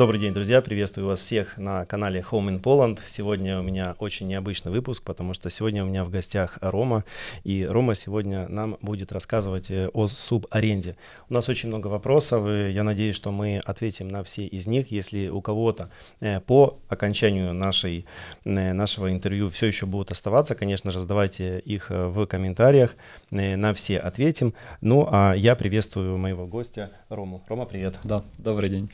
[0.00, 0.62] Добрый день, друзья!
[0.62, 3.00] Приветствую вас всех на канале Home in Poland.
[3.04, 7.04] Сегодня у меня очень необычный выпуск, потому что сегодня у меня в гостях Рома.
[7.44, 10.96] И Рома сегодня нам будет рассказывать э, о субаренде.
[11.28, 14.90] У нас очень много вопросов, и я надеюсь, что мы ответим на все из них.
[14.90, 15.90] Если у кого-то
[16.20, 18.06] э, по окончанию нашей,
[18.46, 22.96] э, нашего интервью все еще будут оставаться, конечно же, задавайте их в комментариях.
[23.30, 24.54] На все ответим.
[24.80, 27.44] Ну, а я приветствую моего гостя Рому.
[27.48, 27.98] Рома, привет!
[28.02, 28.88] Да, добрый день.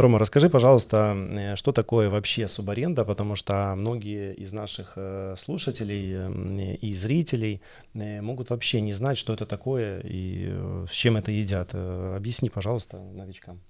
[0.00, 6.12] Рома, расскажи, пожалуйста, э, что такое вообще субаренда, потому что многие из наших э, слушателей
[6.14, 7.60] э, и зрителей
[7.94, 10.54] могут вообще не знать, что это такое и
[10.88, 11.74] с чем это едят.
[11.74, 13.60] Объясни, пожалуйста, новичкам.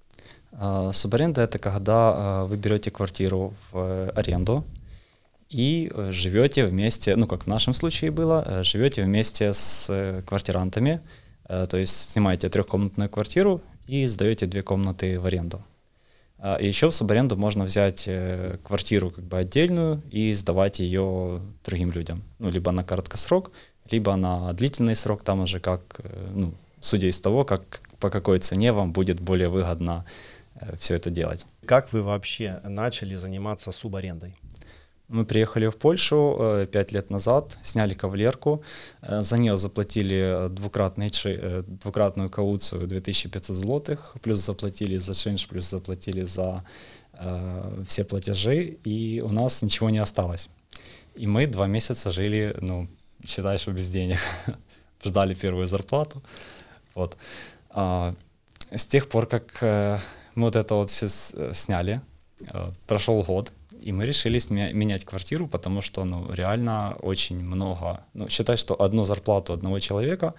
[0.51, 4.63] А, субаренда— это когда вы берете квартиру в аренду
[5.49, 11.01] и живете вместе, ну, как в нашем случае было, живете вместе с квартирантами,
[11.47, 15.61] то есть снимаете трехкомнатную квартиру и сдаете две комнаты в аренду.
[16.41, 21.39] А, и еще в субаренду можно взять э, квартиру как бы отдельную и сдавать ее
[21.63, 22.23] другим людям.
[22.39, 23.51] Ну, либо на короткосрок,
[23.91, 28.39] либо на длительный срок, там уже как, э, ну, судя из того, как, по какой
[28.39, 30.03] цене вам будет более выгодно
[30.55, 31.45] э, все это делать.
[31.65, 34.33] Как вы вообще начали заниматься субарендой?
[35.11, 38.63] Мы приехали в Польшу э, пять лет назад, сняли кавалерку,
[39.01, 45.69] э, за нее заплатили двукратный, э, двукратную кауцию 2500 злотых, плюс заплатили за шинш, плюс
[45.69, 46.63] заплатили за
[47.13, 50.49] э, все платежи, и у нас ничего не осталось.
[51.19, 52.87] И мы два месяца жили, ну,
[53.25, 54.19] считай, что без денег.
[55.03, 56.21] Ждали первую зарплату.
[56.95, 57.17] Вот.
[57.69, 58.13] А,
[58.73, 59.61] с тех пор, как
[60.35, 61.07] мы вот это вот все
[61.53, 61.99] сняли,
[62.87, 63.51] прошел год,
[63.81, 64.39] и мы решили
[64.73, 68.03] менять квартиру, потому что ну, реально очень много.
[68.13, 70.33] Ну, считай, что одну зарплату одного человека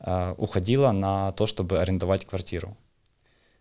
[0.00, 2.76] э, уходила на то, чтобы арендовать квартиру.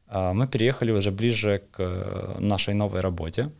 [0.07, 3.51] Э, мы переехали уже ближе к нашей новой работе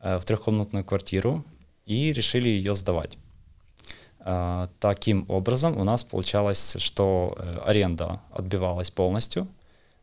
[0.00, 1.44] э, в трехкомнатную квартиру
[1.86, 3.18] и решили ее сдавать.
[4.20, 9.46] Э, таким образом у нас получалось, что э, аренда отбивалась полностью,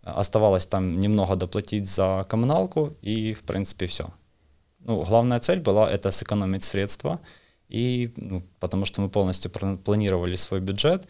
[0.04, 4.10] оставалось там немного доплатить за коммуналку и в принципе все
[4.88, 7.20] ну, главная цель была это сэкономить средства,
[7.70, 11.08] и, ну, потому что мы полностью планировали свой бюджет,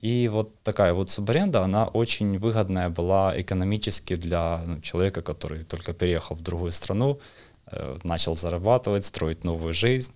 [0.00, 5.92] и вот такая вот субаренда, она очень выгодная была экономически для ну, человека, который только
[5.92, 7.18] переехал в другую страну,
[7.66, 10.12] э, начал зарабатывать, строить новую жизнь.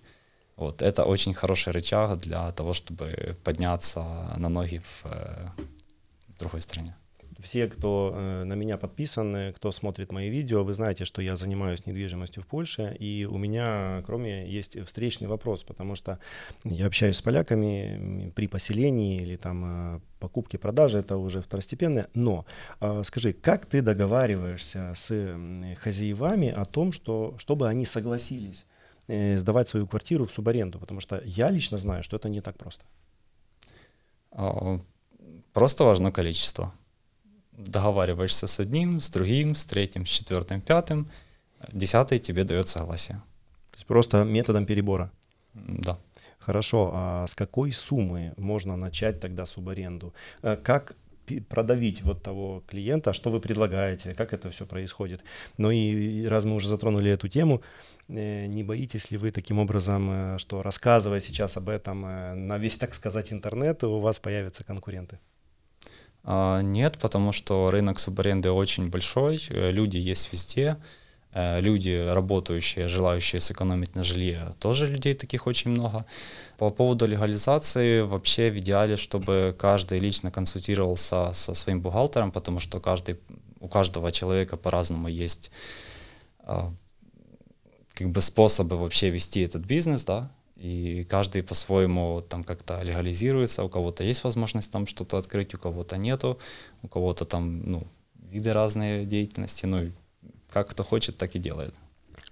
[0.55, 4.03] Вот это очень хороший рычаг для того, чтобы подняться
[4.37, 5.49] на ноги в, э,
[6.39, 6.95] другой стране.
[7.41, 11.85] Все, кто э, на меня подписан, кто смотрит мои видео, вы знаете, что я занимаюсь
[11.85, 16.19] недвижимостью в Польше, и у меня, кроме, есть встречный вопрос, потому что
[16.63, 22.07] я общаюсь с поляками при поселении или там э, покупке, продаже, это уже второстепенное.
[22.13, 22.45] Но
[22.79, 25.35] э, скажи, как ты договариваешься с
[25.81, 28.65] хозяевами о том, что, чтобы они согласились
[29.07, 30.79] сдавать свою квартиру в субаренду?
[30.79, 32.85] Потому что я лично знаю, что это не так просто.
[34.31, 34.79] А,
[35.53, 36.73] просто важно количество
[37.63, 41.09] договариваешься с одним, с другим, с третьим, с четвертым, пятым,
[41.71, 43.21] десятый тебе дает согласие.
[43.71, 45.11] То есть просто методом перебора?
[45.53, 45.97] Да.
[46.39, 50.13] Хорошо, а с какой суммы можно начать тогда субаренду?
[50.41, 50.95] Э, как
[51.49, 55.23] продавить вот того клиента, что вы предлагаете, как это все происходит.
[55.57, 57.61] Ну и раз мы уже затронули эту тему,
[58.09, 62.01] э, не боитесь ли вы таким образом, э, что рассказывая сейчас об этом
[62.47, 65.19] на весь, так сказать, интернет, у вас появятся конкуренты?
[66.23, 70.77] А, нет, потому что рынок субаренды очень большой, э, люди есть везде,
[71.33, 76.05] э, люди, работающие, желающие сэкономить на жилье, тоже людей таких очень много.
[76.57, 82.79] По поводу легализации, вообще в идеале, чтобы каждый лично консультировался со своим бухгалтером, потому что
[82.79, 83.17] каждый,
[83.59, 85.51] у каждого человека по-разному есть
[86.43, 86.71] а,
[87.93, 90.31] как бы способы вообще вести этот бизнес, да,
[90.61, 95.97] и каждый по-своему там как-то легализируется, у кого-то есть возможность там что-то открыть, у кого-то
[95.97, 96.37] нету,
[96.83, 97.87] у кого-то там, ну,
[98.29, 99.91] виды разные деятельности, ну,
[100.51, 101.73] как кто хочет, так и делает.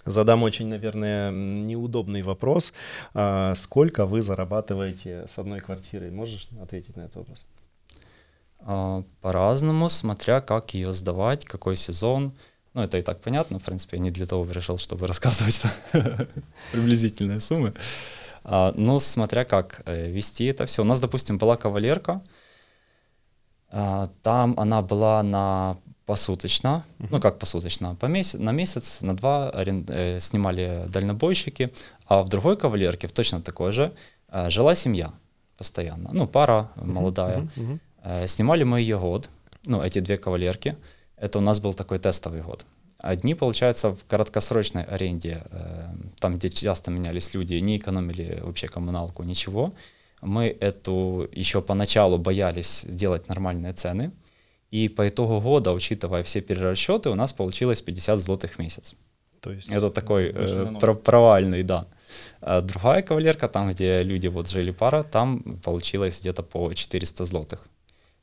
[0.06, 2.72] Задам очень, наверное, неудобный вопрос.
[3.14, 6.12] А сколько вы зарабатываете с одной квартирой?
[6.12, 7.46] Можешь ответить на этот вопрос?
[8.60, 12.34] А, по-разному, смотря как ее сдавать, какой сезон.
[12.74, 15.62] Ну, это и так понятно, в принципе, я не для того решил, чтобы рассказывать
[16.72, 17.74] приблизительные суммы.
[18.44, 20.82] А, но смотря как э, вести это все.
[20.82, 22.22] У нас, допустим, была кавалерка,
[23.72, 27.08] а, там она была на посуточно, uh-huh.
[27.12, 31.70] ну как посуточно, по месяц, на месяц, на два арен, э, снимали дальнобойщики,
[32.08, 33.94] а в другой кавалерке, в точно такой же,
[34.30, 35.14] э, жила семья
[35.58, 36.86] постоянно, ну пара uh-huh.
[36.86, 37.38] молодая.
[37.56, 37.80] Uh-huh.
[38.04, 39.30] Э, снимали мы ее год,
[39.66, 40.76] ну эти две кавалерки,
[41.20, 42.66] это у нас был такой тестовый год.
[42.98, 45.88] Одни, получается, в короткосрочной аренде, э,
[46.20, 49.74] там, где часто менялись люди, не экономили вообще коммуналку, ничего.
[50.22, 54.12] Мы эту еще поначалу боялись сделать нормальные цены.
[54.72, 58.94] И по итогу года, учитывая все перерасчеты, у нас получилось 50 злотых в месяц.
[59.40, 61.88] То есть это такой э, провальный, да.
[62.42, 67.68] А другая кавалерка, там, где люди вот жили пара, там получилось где-то по 400 злотых.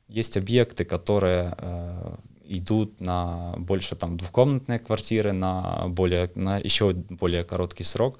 [0.07, 2.15] Есть объекты, которые э,
[2.47, 8.19] идут на больше там двухкомнатные квартиры, на, более, на еще более короткий срок,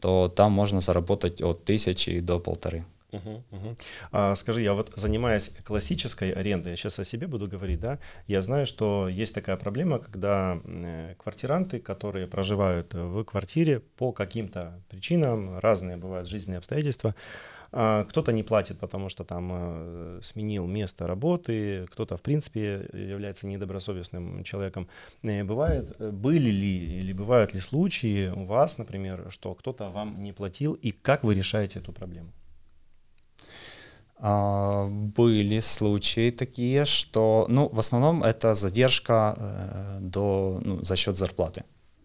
[0.00, 2.84] то там можно заработать от тысячи до полторы.
[3.10, 3.76] Угу, угу.
[4.12, 8.42] А, скажи, я вот занимаясь классической арендой, я сейчас о себе буду говорить, да, я
[8.42, 15.58] знаю, что есть такая проблема, когда э, квартиранты, которые проживают в квартире по каким-то причинам,
[15.58, 17.14] разные бывают жизненные обстоятельства,
[17.70, 24.42] кто-то не платит, потому что там э, сменил место работы, кто-то, в принципе, является недобросовестным
[24.44, 24.88] человеком.
[25.22, 30.22] Э, бывает, э, были ли или бывают ли случаи у вас, например, что кто-то вам
[30.22, 32.32] не платил, и как вы решаете эту проблему?
[34.16, 39.36] А, были случаи такие, что, ну, в основном это задержка
[40.00, 41.64] до, ну, за счет зарплаты.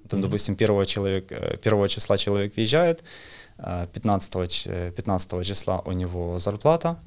[0.10, 0.24] Там, mm-hmm.
[0.24, 3.04] допустим, первого, человек, э, первого числа человек въезжает,
[3.58, 6.98] 15, э, 15 числа у него зарплата,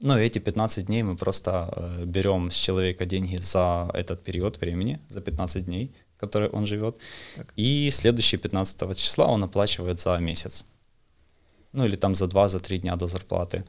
[0.00, 4.60] ну, и эти 15 дней мы просто э, берем с человека деньги за этот период
[4.60, 6.98] времени, за 15 дней, который он живет,
[7.36, 7.52] так.
[7.56, 10.64] и следующие 15 числа он оплачивает за месяц
[11.72, 13.64] ну или там за два, за три дня до зарплаты.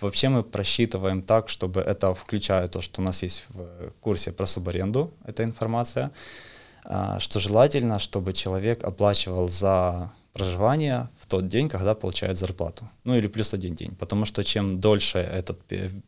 [0.00, 4.46] Вообще мы просчитываем так, чтобы это, включая то, что у нас есть в курсе про
[4.46, 6.10] субаренду, эта информация,
[6.84, 12.88] а, что желательно, чтобы человек оплачивал за проживание в тот день, когда получает зарплату.
[13.04, 13.94] Ну или плюс один день.
[13.98, 15.58] Потому что чем дольше этот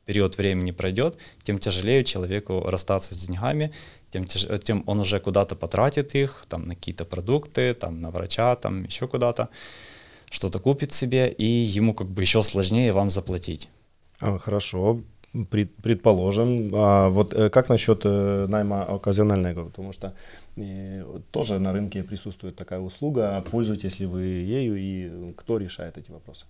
[0.06, 3.70] период времени пройдет, тем тяжелее человеку расстаться с деньгами,
[4.10, 4.46] тем, тяж...
[4.64, 9.06] тем он уже куда-то потратит их, там на какие-то продукты, там на врача, там еще
[9.06, 9.48] куда-то
[10.30, 13.68] что-то купит себе, и ему как бы еще сложнее вам заплатить.
[14.20, 15.00] А, хорошо,
[15.50, 16.70] пред, предположим.
[16.74, 19.68] А вот э, как насчет э, найма оказионального?
[19.68, 20.14] Потому что
[20.56, 23.44] э, тоже на рынке присутствует такая услуга.
[23.50, 26.46] Пользуетесь ли вы ею и кто решает эти вопросы?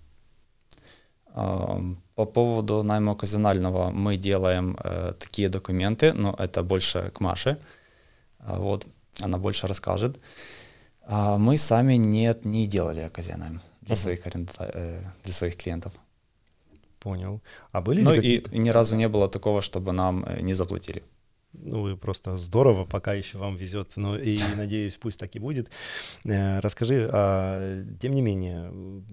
[2.15, 7.59] По поводу найма оказионального мы делаем э, такие документы, но это больше к Маше.
[8.39, 8.87] А вот,
[9.21, 10.21] она больше расскажет.
[11.07, 14.53] А мы сами нет, не делали оказиональным для, своих, аренда...
[14.59, 15.93] Э, для своих клиентов.
[17.01, 17.41] Понял.
[17.73, 21.03] А были Ну и, и ни разу не было такого, чтобы нам э, не заплатили.
[21.55, 25.71] Ну, и просто здорово, пока еще вам везет, ну и надеюсь, пусть так и будет.
[26.25, 28.71] Э, расскажи, а, тем не менее,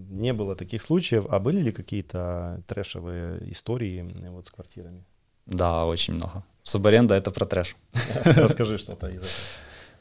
[0.10, 5.04] не было таких случаев, а были ли какие-то трэшевые истории вот с квартирами?
[5.46, 6.44] Да, очень много.
[6.64, 7.76] Субаренда— это про трэш.
[8.26, 9.30] Расскажи что-то из этого.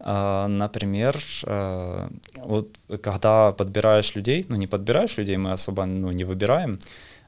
[0.03, 6.25] А, например, а, вот когда подбираешь людей, ну не подбираешь людей, мы особо ну, не
[6.25, 6.79] выбираем,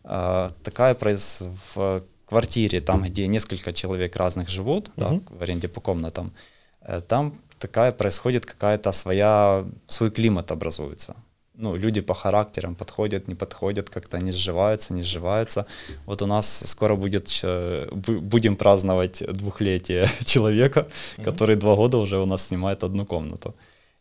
[0.05, 1.43] а, такая произ...
[1.75, 4.93] в квартире, там, где несколько человек разных живут, uh-huh.
[4.96, 6.32] да, в аренде по комнатам,
[6.88, 11.14] э, там такая происходит какая-то своя, свой климат образуется
[11.62, 15.67] ну, люди по характерам подходят, не подходят, как-то не сживаются, не сживаются.
[16.06, 17.44] Вот у нас скоро будет,
[18.32, 21.24] будем праздновать двухлетие человека, mm-hmm.
[21.24, 23.55] который два года уже у нас снимает одну комнату.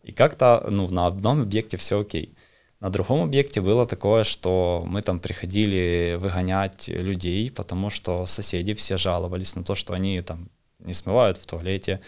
[0.03, 2.33] И как-то, ну, на одном объекте все окей.
[2.81, 8.97] На другом объекте было такое, что мы там приходили выгонять людей, потому что соседи все
[8.97, 11.99] жаловались на то, что они там не смывают в туалете,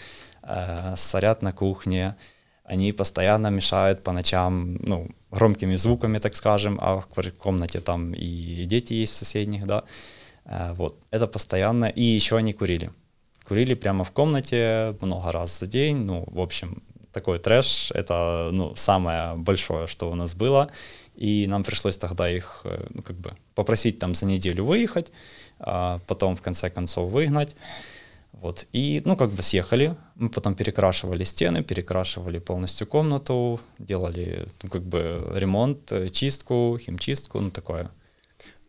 [0.42, 2.16] э, сорят на кухне,
[2.64, 8.66] они постоянно мешают по ночам, ну, громкими звуками, так скажем, а в комнате там и
[8.66, 9.84] дети есть в соседних, да,
[10.46, 12.90] э, вот, это постоянно, и еще они курили.
[13.48, 16.82] Курили прямо в комнате много раз за день, ну, в общем,
[17.14, 20.70] такой трэш, это, ну, самое большое, что у нас было,
[21.16, 25.12] и нам пришлось тогда их, э, ну, как бы, попросить там за неделю выехать,
[25.60, 27.56] а потом, в конце концов, выгнать,
[28.34, 28.66] вот.
[28.74, 29.96] И, ну, как бы съехали.
[30.16, 37.40] Мы потом перекрашивали стены, перекрашивали полностью комнату, делали, ну, как бы ремонт, э, чистку, химчистку,
[37.40, 37.90] ну, такое.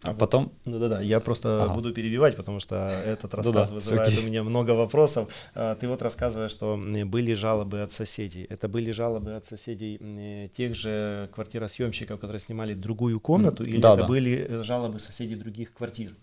[0.05, 0.53] А потом...
[0.65, 1.75] Ну да-да, я просто ага.
[1.75, 2.75] буду перебивать, потому что
[3.07, 5.29] этот рассказ да, вызывает у меня много вопросов.
[5.55, 8.47] А, ты вот рассказываешь, что были жалобы от соседей.
[8.51, 14.03] Это были жалобы от соседей тех же квартиросъемщиков, которые снимали другую комнату, или да, это
[14.03, 14.09] да.
[14.09, 16.15] были э, жалобы соседей других квартир?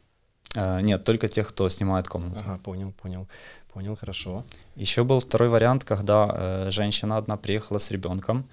[0.55, 2.39] А, нет, только тех, кто снимает комнату.
[2.45, 3.27] Ага, понял, понял.
[3.73, 4.43] Понял, хорошо.
[4.75, 8.45] Еще был второй вариант, когда э, женщина одна приехала с ребенком.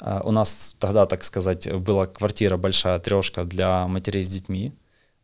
[0.00, 4.72] Э, у нас тогда, так сказать, была квартира большая, трешка для матерей с детьми.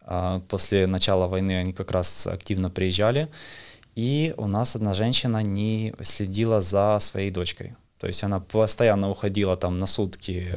[0.03, 3.29] Э, после начала войны они как раз активно приезжали.
[3.95, 7.75] И у нас одна женщина не следила за своей дочкой.
[8.03, 10.53] То есть она постоянно уходила там на сутки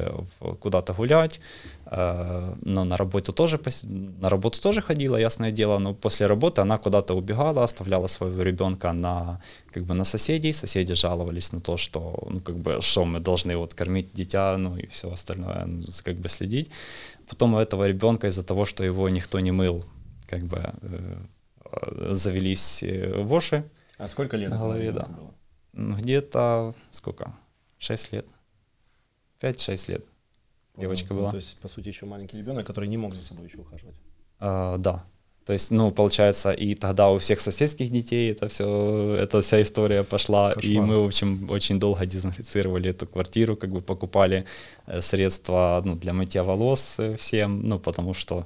[0.58, 1.40] куда-то гулять,
[1.86, 6.76] э, но на работу тоже на работу тоже ходила, ясное дело, но после работы она
[6.76, 9.40] куда-то убегала, оставляла своего ребенка на
[9.72, 13.56] как бы на соседей, соседи жаловались на то, что ну как бы что мы должны
[13.56, 15.68] вот кормить дитя, ну и все остальное,
[16.04, 16.70] как бы следить.
[17.28, 19.84] Потом у этого ребенка из-за того, что его никто не мыл,
[20.26, 23.62] как бы э, завелись э, воши.
[23.98, 25.06] А сколько лет на голове, да.
[25.06, 25.35] Было?
[25.76, 27.34] Где-то сколько?
[27.78, 28.26] Шесть лет.
[29.38, 30.04] Пять-шесть лет
[30.76, 31.30] девочка ну, была.
[31.30, 33.96] То есть, по сути, еще маленький ребенок, который не мог за собой еще ухаживать.
[34.38, 35.04] А, да.
[35.44, 40.02] То есть, ну, получается, и тогда у всех соседских детей это все, эта вся история
[40.02, 40.52] пошла.
[40.52, 40.72] Кошмар.
[40.72, 44.44] И мы, в общем, очень долго дезинфицировали эту квартиру, как бы покупали
[44.86, 48.44] э, средства ну, для мытья волос э, всем, ну, потому что ну,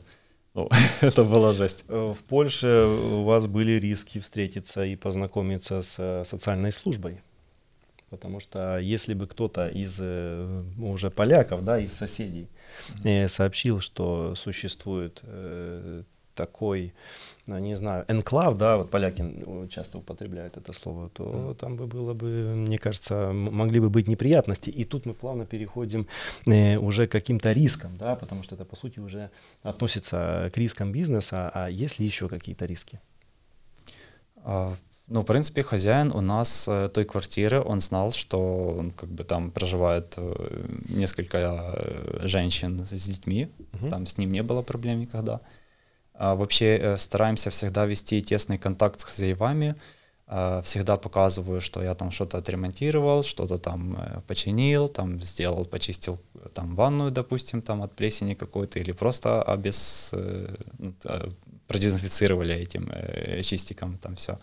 [1.00, 1.84] это была жесть.
[1.88, 7.20] Э, в Польше у вас были риски встретиться и познакомиться с э, социальной службой.
[8.08, 12.48] Потому что если бы кто-то из э, уже поляков, да, из соседей
[13.28, 15.22] сообщил, что существует
[16.40, 16.92] такой,
[17.46, 19.24] ну, не знаю, энклав, да, вот поляки
[19.68, 21.54] часто употребляют это слово, то mm.
[21.54, 24.70] там бы было бы, мне кажется, могли бы быть неприятности.
[24.70, 26.06] И тут мы плавно переходим
[26.46, 29.30] э, уже к каким-то рискам, да, потому что это, по сути, уже
[29.62, 31.50] относится к рискам бизнеса.
[31.54, 33.00] А есть ли еще какие-то риски?
[34.44, 34.74] А,
[35.10, 39.50] ну, в принципе, хозяин у нас э, той квартиры, он знал, что как бы там
[39.50, 43.88] проживает э, несколько э, женщин с детьми, угу.
[43.88, 45.40] там с ним не было проблем никогда.
[46.20, 49.74] А вообще э, стараемся всегда вести тесный контакт с хозяевами,
[50.26, 56.18] а, всегда показываю, что я там что-то отремонтировал, что-то там э, починил, там сделал, почистил
[56.52, 60.94] там ванную, допустим, там от плесени какой-то, или просто обез, э, ну,
[61.66, 62.90] продезинфицировали этим
[63.42, 64.38] чистиком там все.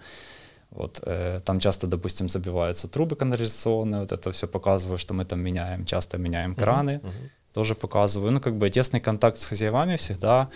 [0.72, 1.04] Вот,
[1.46, 6.18] там часто, допустим, забиваются трубы канализационные, вот это все показываю, что мы там меняем, часто
[6.18, 7.30] меняем краны, uh-huh, uh-huh.
[7.54, 8.32] тоже показываю.
[8.32, 10.50] Ну, как бы тесный контакт с хозяевами всегда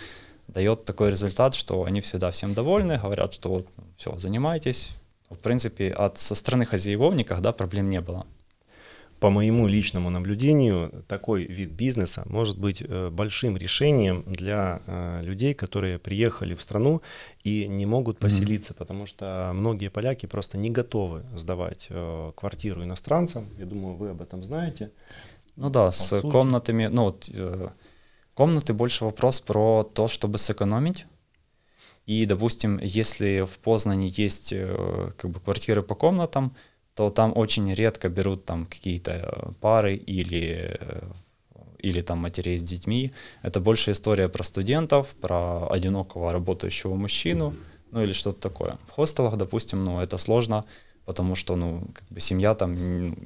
[0.52, 3.66] дает такой результат, что они всегда всем довольны, говорят, что вот
[3.96, 4.92] все, занимайтесь.
[5.30, 8.26] В принципе, от со стороны хозяевов никогда проблем не было.
[9.18, 15.54] По моему личному наблюдению, такой вид бизнеса может быть э, большим решением для э, людей,
[15.54, 17.02] которые приехали в страну
[17.44, 18.78] и не могут поселиться, mm-hmm.
[18.78, 23.46] потому что многие поляки просто не готовы сдавать э, квартиру иностранцам.
[23.58, 24.90] Я думаю, вы об этом знаете.
[25.54, 26.28] Ну да, По с сути.
[26.28, 27.30] комнатами, ну вот
[28.34, 31.06] Комнаты больше вопрос про то, чтобы сэкономить.
[32.06, 36.56] И, допустим, если в Познане есть э, как бы квартиры по комнатам,
[36.94, 41.12] то там очень редко берут там какие-то э, пары или э,
[41.82, 43.12] или там матерей с детьми.
[43.42, 47.54] Это больше история про студентов, про одинокого работающего мужчину,
[47.90, 48.78] ну или что-то такое.
[48.86, 50.64] В хостелах, допустим, ну это сложно,
[51.04, 53.16] потому что, ну, как бы семья там,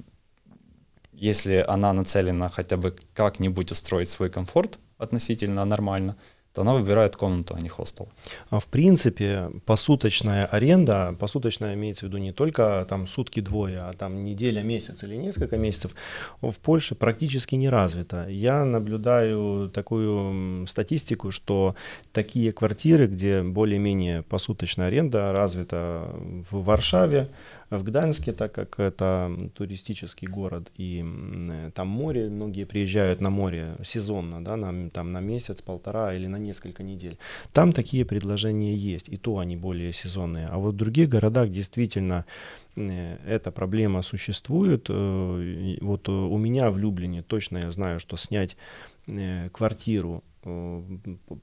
[1.12, 6.16] если она нацелена хотя бы как-нибудь устроить свой комфорт, относительно нормально,
[6.56, 8.08] то она выбирает комнату, а не хостел.
[8.48, 14.24] А в принципе, посуточная аренда, посуточная имеется в виду не только там сутки-двое, а там
[14.24, 15.90] неделя, месяц или несколько месяцев,
[16.40, 18.26] в Польше практически не развита.
[18.30, 21.76] Я наблюдаю такую статистику, что
[22.12, 26.08] такие квартиры, где более-менее посуточная аренда развита
[26.50, 27.28] в Варшаве,
[27.70, 31.04] в Гданьске, так как это туристический город и
[31.74, 36.36] там море, многие приезжают на море сезонно, да, на, там на месяц, полтора или на
[36.36, 37.18] несколько недель.
[37.52, 40.46] Там такие предложения есть, и то они более сезонные.
[40.46, 42.24] А вот в других городах действительно
[42.76, 44.86] э, эта проблема существует.
[44.88, 48.56] Э, вот у меня в Люблине точно я знаю, что снять
[49.06, 50.22] э, квартиру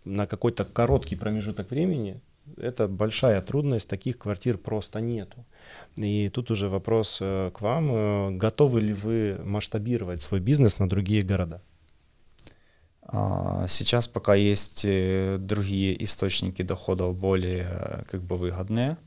[0.06, 2.22] на какой-то короткий промежуток времени,
[2.58, 5.46] это большая трудность, таких квартир просто нету.
[5.96, 7.90] И тут уже вопрос э, к вам.
[7.92, 11.62] Э, готовы ли вы масштабировать свой бизнес на другие города?
[13.04, 18.98] А, сейчас пока есть э, другие источники доходов более как бы выгодные.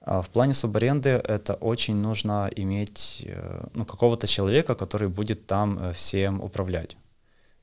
[0.00, 3.26] А в плане субаренды это очень нужно иметь
[3.72, 6.98] ну, какого-то человека, который будет там всем управлять.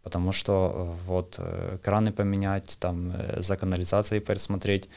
[0.01, 1.39] Потому что вот
[1.83, 4.89] краны поменять, там за канализацией пересмотреть,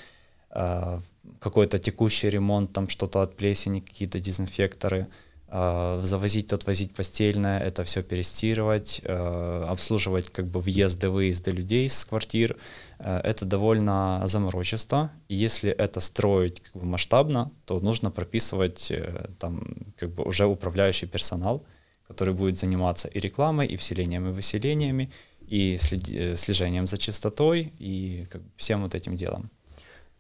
[1.41, 5.09] какой-то текущий ремонт, там что-то от плесени, какие-то дезинфекторы,
[5.57, 12.05] а, завозить, отвозить постельное, это все перестирывать, а, обслуживать как бы въезды, выезды людей с
[12.05, 12.57] квартир.
[12.99, 15.11] Это довольно заморочисто.
[15.29, 19.65] И если это строить как бы масштабно, то нужно прописывать э, там
[19.97, 21.65] как бы уже управляющий персонал,
[22.09, 28.27] который будет заниматься и рекламой, и вселением, и выселениями, и э, слежением за чистотой, и
[28.31, 29.51] как бы всем вот этим делом.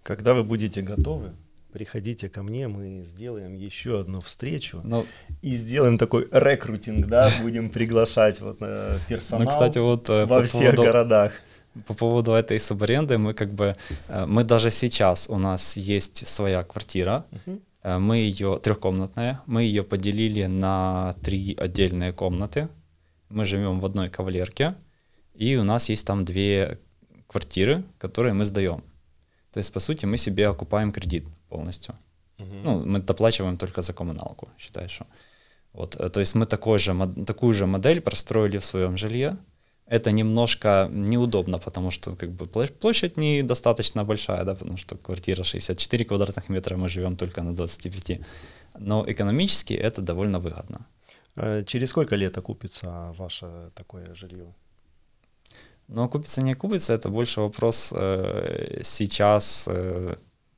[0.04, 1.32] Когда вы будете готовы,
[1.72, 5.06] приходите ко мне, мы сделаем еще одну встречу ну,
[5.40, 10.42] и сделаем такой рекрутинг, да, будем приглашать вот э, персонал ну, кстати, вот, э, во
[10.42, 11.32] всех поводу, городах.
[11.86, 13.76] По поводу этой субаренды, мы как бы,
[14.08, 17.98] э, мы даже сейчас, у нас есть своя квартира, uh-huh.
[17.98, 22.68] мы ее, трехкомнатная, мы ее поделили на три отдельные комнаты,
[23.30, 24.74] мы живем в одной кавалерке,
[25.34, 26.78] и у нас есть там две
[27.26, 28.84] квартиры, которые мы сдаем.
[29.54, 31.94] То есть, по сути, мы себе окупаем кредит полностью.
[32.38, 32.54] Угу.
[32.64, 35.06] Ну, мы доплачиваем только за коммуналку, считай, что.
[35.72, 36.92] Вот, э, то есть мы такой же,
[37.26, 39.36] такую же модель простроили в своем жилье.
[39.86, 42.46] Это немножко неудобно, потому что как бы
[42.80, 48.20] площадь недостаточно большая, да, потому что квартира 64 квадратных метра, мы живем только на 25.
[48.80, 50.78] Но экономически это довольно выгодно.
[51.36, 54.46] Э, через сколько лет окупится ваше такое жилье?
[55.88, 60.16] Ну, окупится, не окупится, это больше вопрос э, сейчас, э,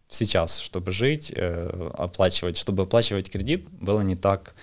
[0.08, 4.54] сейчас, чтобы жить, э, оплачивать, чтобы оплачивать кредит, было не так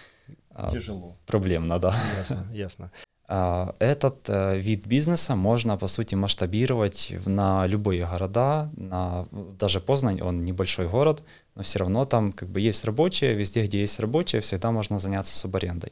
[0.52, 1.16] э, тяжело.
[1.26, 1.96] Проблемно, да.
[2.18, 2.92] Ясно, ясно.
[3.36, 10.22] А, этот э, вид бизнеса можно, по сути, масштабировать на любые города, на, даже Познань,
[10.22, 11.24] он небольшой город,
[11.56, 15.36] но все равно там как бы есть рабочие, везде, где есть рабочие, всегда можно заняться
[15.36, 15.92] субарендой.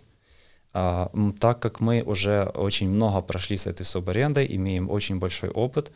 [0.73, 5.91] А, так как мы уже очень много прошли с этой субарендой, имеем очень большой опыт,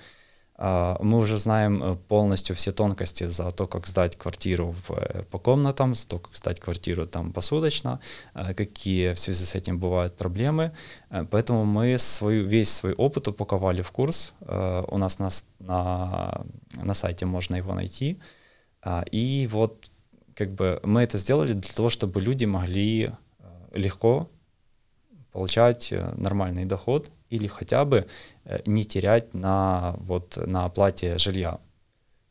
[0.58, 5.24] а, мы уже знаем э, полностью все тонкости за то, как сдать квартиру в, э,
[5.24, 8.00] по комнатам, за то, как сдать квартиру там посуточно,
[8.34, 10.72] э, какие в связи с этим бывают проблемы.
[11.10, 14.34] Поэтому мы свою, весь свой опыт упаковали в курс.
[14.39, 15.29] У нас на,
[15.60, 16.46] на,
[16.84, 18.17] на сайте можно его найти.
[18.82, 19.91] А, и вот
[20.36, 23.12] как бы мы это сделали для того, чтобы люди могли
[23.74, 24.29] легко
[25.36, 28.06] получать э, нормальный доход или хотя бы
[28.46, 31.60] э, не терять на, вот, на оплате жилья.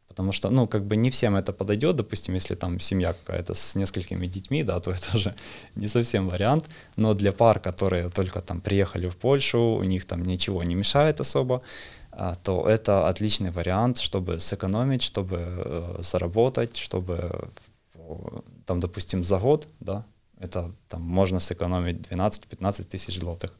[0.08, 3.74] Потому что, ну, как бы не всем это подойдет, допустим, если там семья какая-то с
[3.74, 5.34] несколькими детьми, да, то это уже
[5.74, 6.64] не совсем вариант.
[6.96, 11.20] Но для пар, которые только там приехали в Польшу, у них там ничего не мешает
[11.20, 11.60] особо,
[12.10, 17.50] а, то это отличный вариант, чтобы сэкономить, чтобы э, заработать, чтобы
[18.66, 20.04] там, допустим, за год, да,
[20.44, 23.50] это там можно сэкономить 12-15 тысяч злотых.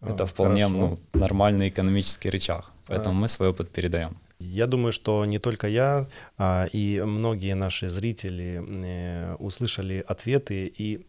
[0.00, 2.64] А, это вполне ну, нормальный экономический рычаг.
[2.86, 3.20] Поэтому а.
[3.20, 4.16] мы свой опыт передаем.
[4.38, 11.06] Я думаю, что не только я, а и многие наши зрители э, услышали ответы, и,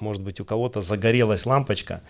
[0.00, 2.02] может быть, у кого-то загорелась лампочка,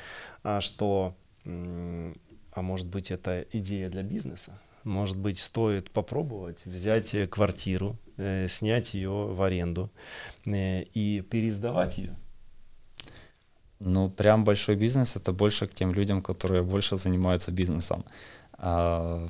[0.42, 4.58] а, что, а может быть, это идея для бизнеса.
[4.84, 9.90] Может быть, стоит попробовать взять квартиру, э, снять ее в аренду
[10.44, 12.16] э, и пересдавать ее
[13.80, 18.04] ну, прям большой бизнес это больше к тем людям, которые больше занимаются бизнесом.
[18.54, 19.28] А,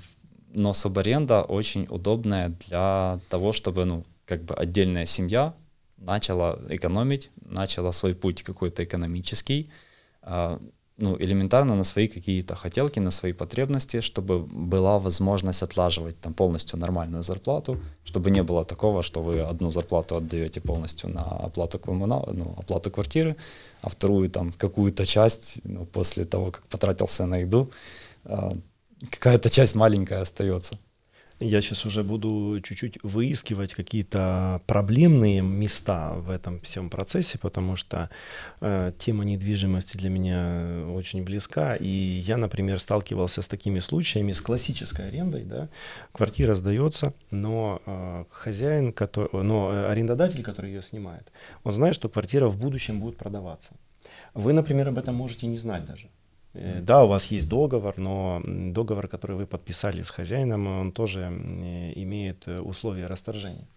[0.54, 5.54] но субаренда очень удобная для того, чтобы, ну, как бы отдельная семья
[5.98, 9.70] начала экономить, начала свой путь какой-то экономический,
[10.22, 10.58] а,
[10.98, 16.78] ну, элементарно на свои какие-то хотелки, на свои потребности, чтобы была возможность отлаживать там полностью
[16.78, 22.28] нормальную зарплату, чтобы не было такого, что вы одну зарплату отдаете полностью на оплату, коммунал,
[22.32, 23.36] ну, оплату квартиры,
[23.80, 27.70] а вторую там какую-то часть, ну, после того, как потратился на еду,
[28.24, 28.52] а,
[29.10, 30.78] какая-то часть маленькая остается.
[31.40, 38.10] Я сейчас уже буду чуть-чуть выискивать какие-то проблемные места в этом всем процессе, потому что
[38.60, 41.76] э, тема недвижимости для меня очень близка.
[41.76, 45.44] И я, например, сталкивался с такими случаями, с классической арендой.
[45.44, 45.68] Да?
[46.10, 51.30] Квартира сдается, но э, хозяин, который, но э, арендодатель, который ее снимает,
[51.62, 53.70] он знает, что квартира в будущем будет продаваться.
[54.34, 56.08] Вы, например, об этом можете не знать даже.
[56.54, 61.22] Э, да, у вас есть договор, но договор, который вы подписали с хозяином, он тоже
[61.96, 63.68] имеет э, условия расторжения.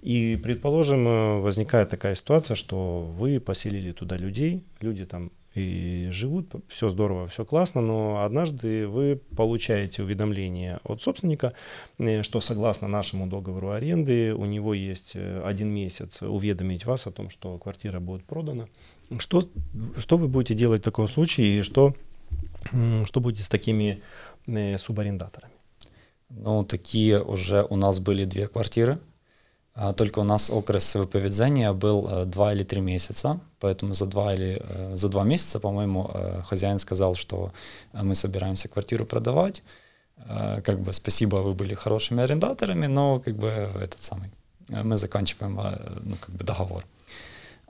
[0.00, 6.54] И, предположим, э, возникает такая ситуация, что вы поселили туда людей, люди там и живут,
[6.68, 11.52] все здорово, все классно, но однажды вы получаете уведомление от собственника,
[12.22, 17.58] что согласно нашему договору аренды у него есть один месяц уведомить вас о том, что
[17.58, 18.66] квартира будет продана.
[19.18, 19.46] Что,
[19.98, 21.94] что вы будете делать в таком случае и что
[23.04, 24.00] что будет с такими
[24.46, 25.52] э, субарендаторами?
[26.30, 28.98] Ну, такие уже у нас были две квартиры.
[29.74, 34.34] А только у нас окрес выповедения был э, два или три месяца, поэтому за два
[34.34, 36.10] или э, за два месяца, по-моему,
[36.48, 37.52] хозяин сказал, что
[37.92, 39.62] мы собираемся квартиру продавать.
[40.64, 43.48] Как бы спасибо, вы были хорошими арендаторами, но как бы
[43.82, 44.30] этот самый
[44.68, 45.54] мы заканчиваем
[46.04, 46.84] ну, как бы договор.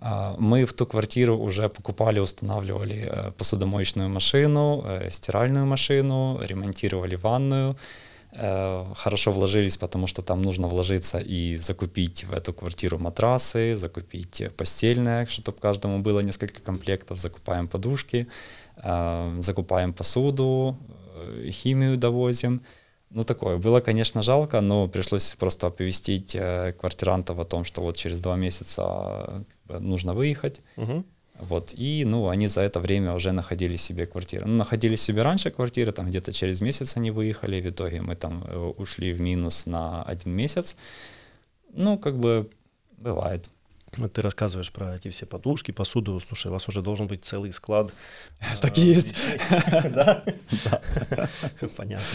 [0.04, 7.14] А, мы в ту квартиру уже покупали, устанавливали э, посудомоечную машину, э, стиральную машину, ремонтировали
[7.14, 7.76] ванную.
[8.34, 14.42] Э, хорошо вложились, потому что там нужно вложиться и закупить в эту квартиру матрасы, закупить
[14.56, 18.26] постельное, чтобы каждому было несколько комплектов, закупаем подушки,
[18.76, 20.78] э, закупаем посуду,
[21.14, 22.62] э, химию довозим.
[23.10, 23.58] Ну, такое.
[23.58, 26.34] Было, конечно, жалко, но пришлось просто оповестить
[26.78, 30.62] квартирантов о том, что вот через два месяца нужно выехать.
[30.78, 31.04] Угу.
[31.48, 34.46] Вот, и, ну, они за это время уже находили себе квартиры.
[34.46, 38.44] Ну, находили себе раньше квартиры, там где-то через месяц они выехали, в итоге мы там
[38.44, 40.76] э, ушли в минус на один месяц.
[41.72, 42.48] Ну, как бы,
[42.98, 43.50] бывает.
[43.96, 46.20] Вот ты рассказываешь про эти все подушки, посуду.
[46.20, 47.92] Слушай, у вас уже должен быть целый склад.
[48.60, 49.14] Так и есть.
[49.90, 50.24] Да?
[51.76, 52.06] Понятно.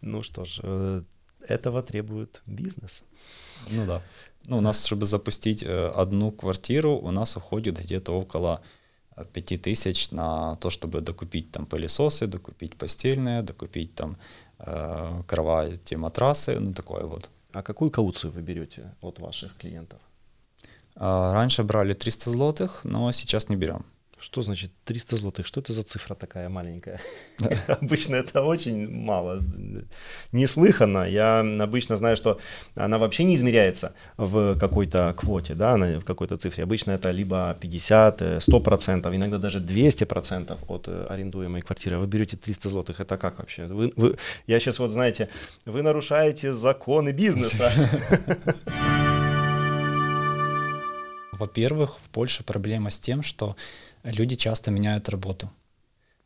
[0.00, 1.02] Ну что ж, э,
[1.46, 3.02] этого требует бизнес.
[3.68, 4.02] Ну да.
[4.50, 8.60] Ну, у нас, чтобы запустить э, одну квартиру, у нас уходит где-то около
[9.32, 14.16] 5000 э, на то, чтобы докупить там пылесосы, докупить постельное, докупить там
[14.58, 17.30] э, кровати, матрасы, ну такое вот.
[17.52, 20.00] А какую кауцию вы берете от ваших клиентов?
[20.96, 23.84] А, раньше брали 300 злотых, но сейчас не берем.
[24.20, 25.46] Что значит 300 злотых?
[25.46, 27.00] Что это за цифра такая маленькая?
[27.68, 29.42] Обычно это очень мало.
[30.32, 31.08] Неслыханно.
[31.08, 32.38] Я обычно знаю, что
[32.74, 36.64] она вообще не измеряется в какой-то квоте, да, в какой-то цифре.
[36.64, 41.98] Обычно это либо 50, 100%, иногда даже 200% от э, арендуемой квартиры.
[41.98, 43.00] Вы берете 300 злотых.
[43.00, 43.66] Это как вообще?
[43.66, 45.28] Вы, вы, я сейчас вот, знаете,
[45.64, 47.72] вы нарушаете законы бизнеса.
[51.40, 53.56] Во-первых, в Польше проблема с тем, что
[54.04, 55.50] люди часто меняют работу.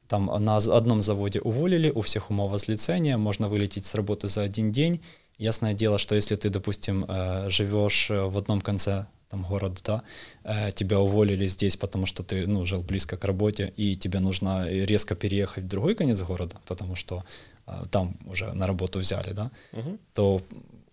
[0.09, 5.01] Там на одном заводе уволили, у всех умовозлицение, можно вылететь с работы за один день.
[5.39, 10.03] Ясное дело, что если ты, допустим, э, живешь э, в одном конце там, города, да,
[10.45, 14.69] э, тебя уволили здесь, потому что ты ну, жил близко к работе, и тебе нужно
[14.69, 17.25] резко переехать в другой конец города, потому что
[17.91, 19.99] там уже на работу взяли, да, угу.
[20.13, 20.43] то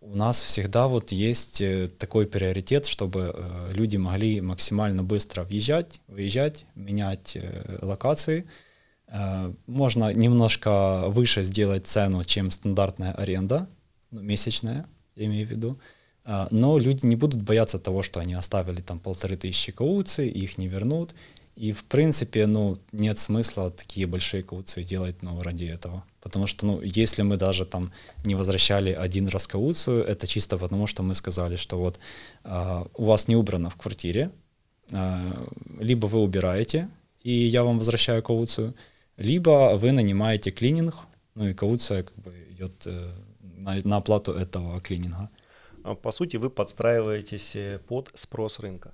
[0.01, 6.01] у нас всегда вот есть э, такой приоритет, чтобы э, люди могли максимально быстро въезжать,
[6.07, 8.45] выезжать, менять э, локации.
[9.67, 13.67] Можно немножко выше сделать цену, чем стандартная аренда,
[14.09, 14.85] ну, месячная,
[15.17, 15.77] я имею в виду.
[16.49, 20.69] Но люди не будут бояться того, что они оставили там полторы тысячи кауций, их не
[20.69, 21.13] вернут.
[21.61, 26.03] И в принципе, ну, нет смысла такие большие кауции делать, ну, ради этого.
[26.19, 27.91] Потому что, ну, если мы даже там
[28.25, 31.99] не возвращали один раз кауцию, это чисто потому, что мы сказали, что вот
[32.43, 34.31] э, у вас не убрано в квартире,
[34.91, 35.47] э,
[35.79, 36.89] либо вы убираете,
[37.25, 38.73] и я вам возвращаю кауцию,
[39.17, 40.95] либо вы нанимаете клининг,
[41.35, 43.11] ну и кауция как бы идет э,
[43.57, 45.29] на, на оплату этого клининга.
[45.83, 48.91] А, по сути, вы подстраиваетесь э, под спрос рынка.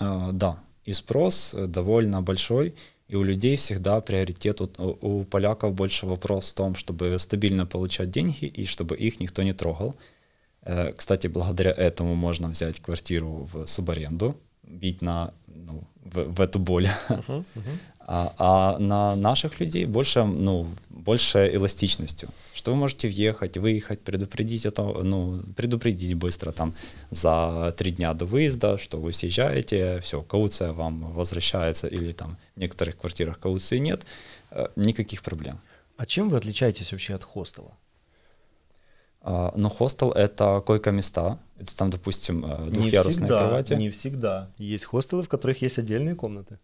[0.00, 2.74] Э, да, и спрос э, довольно большой.
[3.08, 8.10] И у людей всегда приоритет, у, у поляков больше вопрос в том, чтобы стабильно получать
[8.10, 9.94] деньги и чтобы их никто не трогал.
[10.62, 16.58] Э, кстати, благодаря этому можно взять квартиру в субаренду, бить на, ну, в, в эту
[16.58, 16.88] боль.
[17.08, 17.78] Uh-huh, uh-huh.
[18.06, 24.66] А, а на наших людей больше, ну, больше эластичностью, что вы можете въехать, выехать, предупредить
[24.66, 26.74] это, ну, предупредить быстро там
[27.10, 32.60] за три дня до выезда, что вы съезжаете, все, кауция вам возвращается или там в
[32.60, 34.04] некоторых квартирах кауции нет,
[34.50, 35.58] э, никаких проблем.
[35.96, 37.72] А чем вы отличаетесь вообще от хостела?
[39.22, 41.38] Uh, ну, хостел— это койко-места.
[41.58, 43.72] Это там, допустим, э, двухъярусные не всегда, кровати.
[43.72, 44.50] Не всегда.
[44.58, 46.58] Есть хостелы, в которых есть отдельные комнаты.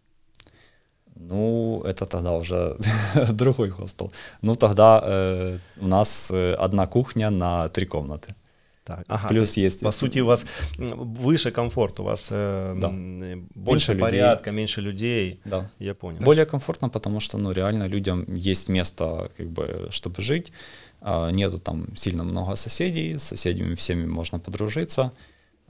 [1.15, 2.77] Ну, это тогда уже
[3.31, 4.11] другой хостел.
[4.41, 8.35] Ну, тогда э, у нас э, одна кухня на три комнаты.
[8.83, 9.81] Так, ага, Плюс есть.
[9.81, 10.45] По сути, у вас
[10.77, 12.89] выше комфорт, у вас э, да.
[12.89, 14.57] больше, больше порядка, людей.
[14.57, 15.39] меньше людей.
[15.45, 15.69] Да.
[15.79, 16.19] Я понял.
[16.21, 20.51] Более комфортно, потому что, ну, реально людям есть место, как бы, чтобы жить.
[21.01, 25.11] А, нету там сильно много соседей, с соседями всеми можно подружиться,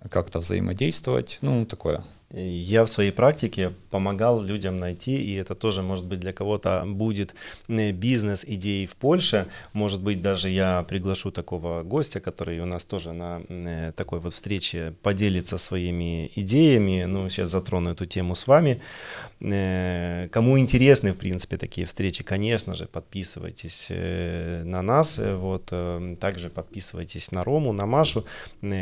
[0.10, 2.04] как-то взаимодействовать, ну, такое.
[2.34, 7.36] Я в своей практике помогал людям найти, и это тоже, может быть, для кого-то будет
[7.67, 9.48] э, бизнес-идеей в Польше.
[9.74, 14.34] Может быть, даже я приглашу такого гостя, который у нас тоже на э, такой вот
[14.34, 17.04] встрече поделится своими идеями.
[17.04, 18.80] Ну, сейчас затрону эту тему с вами.
[19.41, 25.20] Э, кому интересны, в принципе, такие встречи, конечно же, подписывайтесь на нас.
[25.22, 25.65] Вот,
[26.20, 28.24] также подписывайтесь на Рому, на Машу.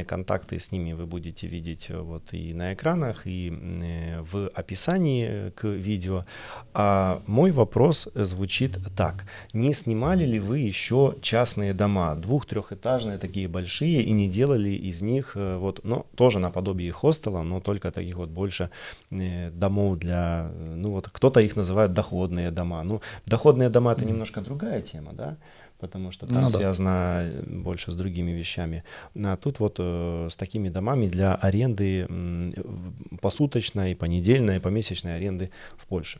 [0.05, 5.67] Контакты с ними вы будете видеть вот и на экранах, и Э, в описании к
[5.67, 6.25] видео.
[6.73, 9.25] А мой вопрос звучит так.
[9.54, 15.32] Не снимали ли вы еще частные дома, двух-трехэтажные, такие большие, и не делали из них,
[15.36, 18.69] э, вот, ну, тоже наподобие хостела, но только таких вот больше
[19.12, 22.84] э, домов для, ну вот, кто-то их называет доходные дома.
[22.84, 25.38] Ну, доходные дома это немножко другая тема, да?
[25.79, 26.57] Потому что там Ну да.
[26.59, 28.83] связано э, больше с другими вещами.
[29.15, 35.85] А тут вот э, с такими домами для аренды в- посуточной, понедельной, помесячной аренды в
[35.87, 36.19] Польше.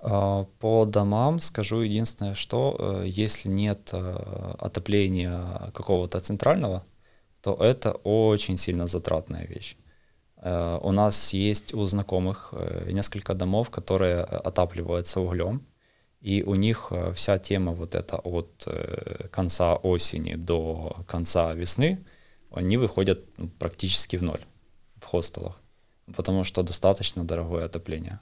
[0.00, 6.82] А, По домам скажу единственное, что э, если нет э, отопления какого-то центрального,
[7.40, 9.76] то это очень сильно затратная вещь.
[10.36, 15.60] Э, У нас есть у знакомых э, несколько домов, которые э, отапливаются углем,
[16.24, 21.98] и у них э, вся тема вот эта от э, конца осени до конца весны,
[22.50, 24.40] они выходят ну, практически в ноль
[24.96, 25.60] в хостелах,
[26.16, 28.20] потому что достаточно дорогое отопление.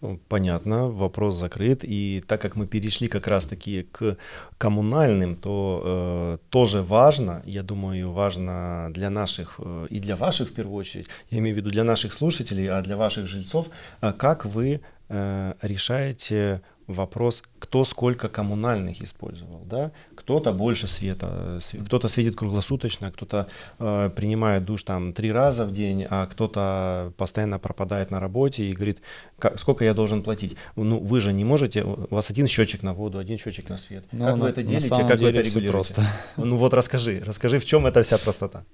[0.00, 1.80] Ну, Понятно, вопрос закрыт.
[1.82, 4.16] И так как мы перешли как раз-таки к
[4.58, 10.52] коммунальным, то э, тоже важно, я думаю, важно для наших э, и для ваших в
[10.52, 13.70] первую очередь, я имею в виду для наших слушателей, а для ваших жильцов,
[14.00, 19.90] а как вы э, решаете вопрос, кто сколько коммунальных использовал, да?
[20.14, 23.46] Кто-то больше света, св- кто-то светит круглосуточно, кто-то
[23.78, 28.72] э, принимает душ там три раза в день, а кто-то постоянно пропадает на работе и
[28.72, 29.00] говорит,
[29.38, 30.56] «Ка- сколько я должен платить?
[30.76, 34.04] Ну, вы же не можете, у вас один счетчик на воду, один счетчик на свет.
[34.12, 35.72] Ну, как вы на- это на делите, как вы деле это всё регулируете?
[35.72, 36.02] просто.
[36.36, 38.64] Ну вот расскажи, расскажи, в чем эта вся простота?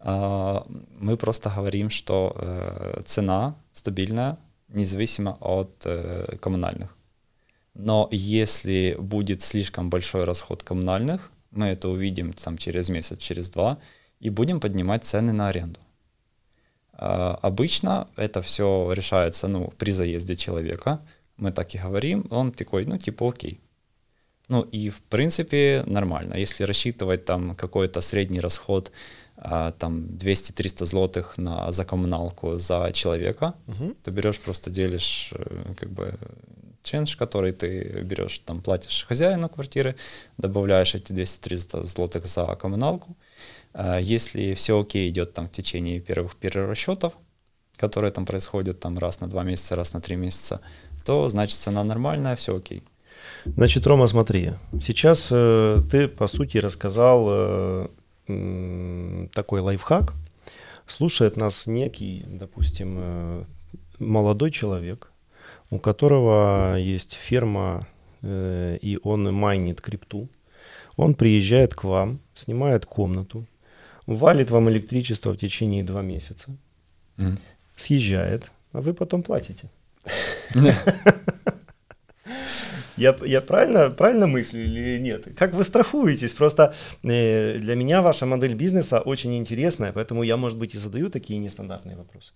[0.00, 0.64] А,
[1.00, 4.36] Мы просто говорим, что э, цена стабильная,
[4.68, 6.96] независимо от э, коммунальных.
[7.74, 13.78] Но если будет слишком большой расход коммунальных, мы это увидим там, через месяц, через два,
[14.20, 15.80] и будем поднимать цены на аренду.
[16.92, 21.00] А, Обычно это все решается ну, при заезде человека.
[21.36, 23.60] Мы так и говорим, он такой, ну, типа, окей.
[24.48, 26.34] Ну, и в принципе нормально.
[26.34, 28.92] Если рассчитывать там какой-то средний расход,
[29.36, 33.94] а, там 200-300 злотых на, за коммуналку за человека, Мгм.
[34.02, 36.18] ты берешь, просто делишь э, как бы
[36.82, 39.96] ченш, который ты берешь, там платишь хозяину квартиры,
[40.38, 43.16] добавляешь эти 200-300 злотых за коммуналку.
[43.74, 47.14] А Если все окей идет там в течение первых перерасчетов,
[47.76, 50.60] которые там происходят там раз на два месяца, раз на три месяца,
[51.04, 52.82] то значит цена нормальная, все окей.
[53.44, 57.88] Значит, Рома, смотри, сейчас э, ты, по сути, рассказал э,
[58.28, 60.14] м, такой лайфхак.
[60.86, 63.44] Слушает нас некий, допустим, э,
[63.98, 65.11] молодой человек,
[65.72, 67.86] у которого есть ферма,
[68.22, 70.28] э, и он майнит крипту.
[70.96, 73.46] Он приезжает к вам, снимает комнату,
[74.06, 76.50] валит вам электричество в течение два месяца,
[77.16, 77.38] Мгм.
[77.76, 79.70] съезжает, а вы потом платите.
[82.98, 85.26] Я, я правильно, правильно мыслю или нет?
[85.38, 86.34] Как вы страхуетесь?
[86.34, 91.08] Просто э, для меня ваша модель бизнеса очень интересная, поэтому я, может быть, и задаю
[91.08, 92.32] такие нестандартные вопросы.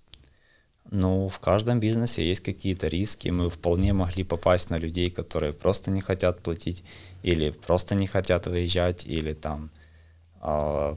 [0.90, 3.29] Ну, в каждом бизнесе есть какие-то риски.
[3.29, 6.85] Мы вполне могли попасть на людей, которые просто не хотят платить,
[7.22, 9.70] или просто не хотят выезжать, или там
[10.40, 10.96] а,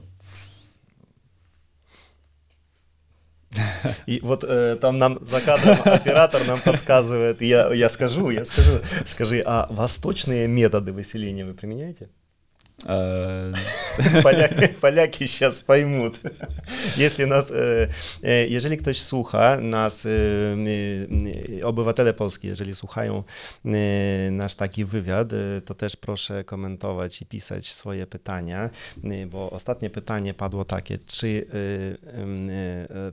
[4.06, 8.78] И вот э, там нам за кадром оператор нам подсказывает, я, я скажу, я скажу,
[9.06, 12.08] скажи, а восточные методы выселения вы применяете?
[12.85, 13.53] э,
[14.23, 16.19] Поляки, поляки сейчас pojmут.
[16.97, 17.87] Jeśli nas, e,
[18.23, 20.09] e, jeżeli ktoś słucha nas, e,
[21.59, 23.23] e, obywatele polskie, jeżeli słuchają
[23.65, 28.69] e, nasz taki wywiad, e, to też proszę komentować i pisać swoje pytania,
[29.03, 31.45] e, bo ostatnie pytanie padło takie, czy
[32.07, 32.53] e, em, e,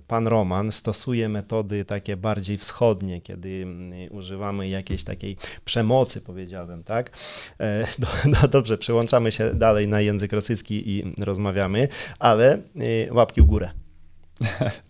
[0.07, 7.11] pan Roman stosuje metody takie bardziej wschodnie, kiedy m, używamy jakiejś takiej przemocy, powiedziałbym, tak?
[7.61, 11.88] E, No, no dobrze, przełączamy się dalej na język rosyjski i rozmawiamy,
[12.20, 13.70] ale e, łapki w górę.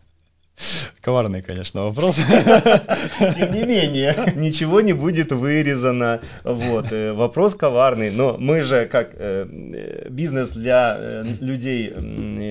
[1.07, 2.15] коварный, конечно, вопрос.
[2.17, 6.19] Тем не менее, ничего не будет вырезано.
[6.43, 6.91] Вот.
[6.91, 8.11] э, Вопрос коварный.
[8.11, 9.45] Но мы же как э,
[10.09, 11.93] бизнес для э, людей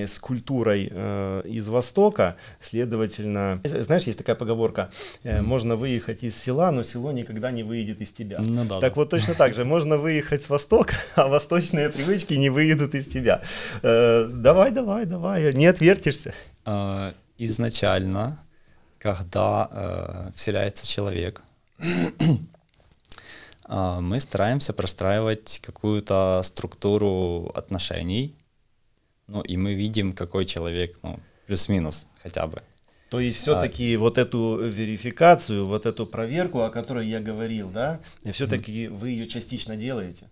[0.07, 4.89] с культурой из Востока, следовательно, знаешь, есть такая поговорка,
[5.23, 8.39] можно выехать из села, но село никогда не выедет из тебя.
[8.39, 8.79] Ну да.
[8.79, 13.07] Так вот точно так же, можно выехать с Востока, а восточные привычки не выедут из
[13.07, 13.41] тебя.
[13.83, 16.33] Давай, давай, давай, не отвертишься.
[17.39, 18.39] А, изначально,
[18.99, 21.41] когда э, вселяется человек,
[23.65, 28.35] а, мы стараемся простраивать какую-то структуру отношений,
[29.27, 32.61] ну и мы видим, какой человек, ну, плюс-минус хотя бы.
[33.09, 38.01] То есть все-таки вот эту верификацию, вот эту проверку, о которой я говорил, да,
[38.33, 40.29] все-таки вы ее частично делаете.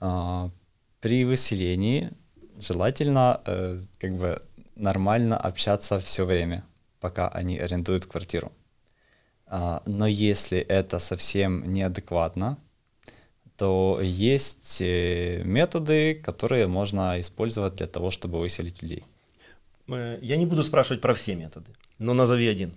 [0.00, 0.50] А,
[1.00, 2.12] при выселении
[2.60, 4.40] желательно э, как бы
[4.78, 6.64] нормально общаться все время,
[7.00, 8.52] пока они арендуют квартиру.
[9.46, 12.56] А, но если это совсем неадекватно,
[13.56, 19.04] то есть э, методы, которые можно использовать для того, чтобы выселить людей.
[19.88, 22.72] Э, я не буду спрашивать про все методы, но назови один.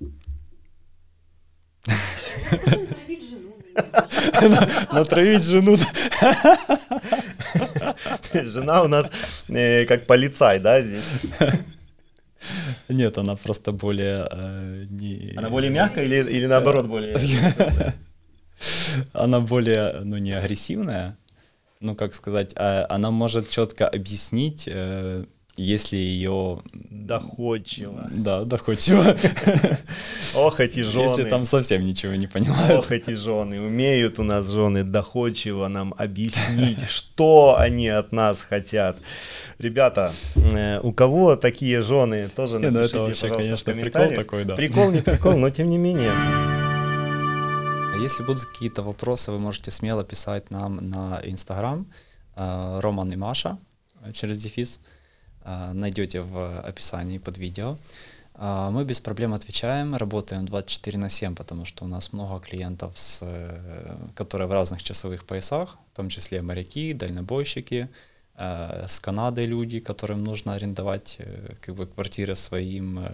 [4.92, 5.78] Натравить жену.
[8.34, 9.12] Жена у нас
[9.50, 11.12] э, как полицай, да, здесь?
[12.89, 14.27] Нет, она просто более...
[14.32, 15.34] Э, не...
[15.36, 17.17] Она более мягкая или, или наоборот более...
[19.13, 21.17] Она более, ну, не агрессивная,
[21.80, 25.25] ну, как сказать, а она может четко объяснить, э,
[25.62, 26.60] если ее...
[26.89, 28.10] Доходчиво.
[28.12, 29.15] Да, доходчиво.
[30.36, 31.04] Ох, эти жены.
[31.04, 32.80] Если там совсем ничего не понимают.
[32.80, 33.62] Ох, эти жены.
[33.62, 38.97] Умеют у нас жены доходчиво нам объяснить, что они от нас хотят.
[39.60, 44.45] Ребята, э, у кого такие жены, тоже не, напишите, ну это вообще, конечно, прикол такой,
[44.45, 44.56] да.
[44.56, 46.12] Прикол, не прикол, но тем не менее.
[48.02, 51.86] Если будут какие-то вопросы, вы можете смело писать нам на Инстаграм
[52.36, 53.60] э, Роман и Маша
[54.04, 54.80] э, через дефис.
[55.45, 57.79] Найдете в описании под видео.
[58.37, 63.25] Мы без проблем отвечаем, работаем 24 на 7, потому что у нас много клиентов, с,
[64.14, 67.88] которые в разных часовых поясах, в том числе моряки, дальнобойщики,
[68.38, 73.09] Э, с Канады люди, которым нужно арендовать э, как бы квартиры своим э,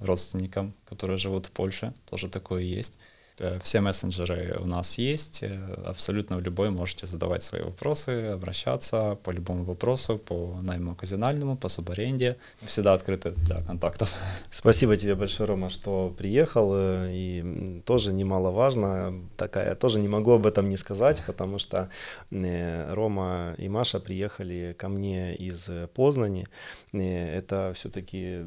[0.00, 2.98] родственникам, которые живут в Польше, тоже такое есть.
[3.39, 5.43] Э, все мессенджеры у нас есть.
[5.43, 11.57] Э, абсолютно в любой можете задавать свои вопросы, обращаться по любому вопросу, по найму оказиональному,
[11.57, 12.37] по субаренде.
[12.65, 14.13] Всегда открыты для контактов.
[14.51, 16.71] Спасибо тебе большое, Рома, что приехал.
[16.73, 21.89] Э, и тоже немаловажно, такая, тоже не могу об этом не сказать, потому что
[22.31, 26.47] Рома и Маша приехали ко мне из Познани.
[26.93, 28.45] Это все-таки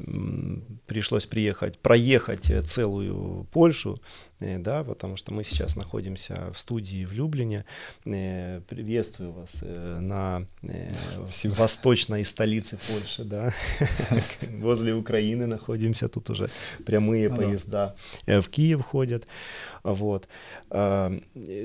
[0.85, 3.97] пришлось приехать, проехать целую Польшу,
[4.59, 7.65] да, потому что мы сейчас находимся в студии в Люблине.
[8.05, 10.89] Э, приветствую вас э, на э,
[11.45, 13.53] восточной столице Польши, да,
[14.61, 16.49] возле Украины находимся, тут уже
[16.85, 17.95] прямые ну поезда
[18.27, 19.27] в Киев ходят.
[19.83, 20.27] Вот.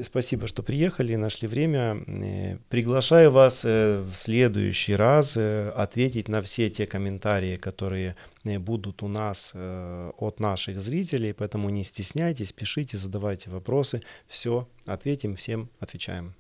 [0.03, 2.59] Спасибо, что приехали, нашли время.
[2.69, 10.13] Приглашаю вас в следующий раз ответить на все те комментарии, которые будут у нас э,
[10.17, 16.35] от наших зрителей, поэтому не стесняйтесь, пишите, задавайте вопросы, все, ответим, всем отвечаем.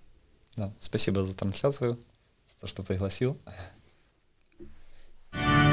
[0.57, 1.99] Да, спасибо за трансляцию,
[2.49, 3.37] за то, что пригласил.
[5.33, 5.70] thank you